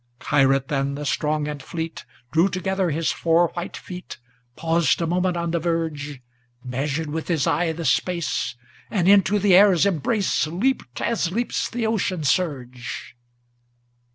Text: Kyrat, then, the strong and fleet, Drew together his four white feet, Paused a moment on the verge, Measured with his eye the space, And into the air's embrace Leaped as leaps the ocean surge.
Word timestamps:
Kyrat, 0.19 0.67
then, 0.69 0.95
the 0.95 1.05
strong 1.05 1.47
and 1.47 1.61
fleet, 1.61 2.05
Drew 2.31 2.49
together 2.49 2.89
his 2.89 3.11
four 3.11 3.49
white 3.49 3.77
feet, 3.77 4.17
Paused 4.55 4.99
a 4.99 5.05
moment 5.05 5.37
on 5.37 5.51
the 5.51 5.59
verge, 5.59 6.23
Measured 6.63 7.11
with 7.11 7.27
his 7.27 7.45
eye 7.45 7.71
the 7.71 7.85
space, 7.85 8.55
And 8.89 9.07
into 9.07 9.37
the 9.37 9.53
air's 9.53 9.85
embrace 9.85 10.47
Leaped 10.47 11.01
as 11.01 11.31
leaps 11.31 11.69
the 11.69 11.85
ocean 11.85 12.23
surge. 12.23 13.15